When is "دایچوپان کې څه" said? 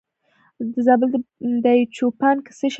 1.63-2.55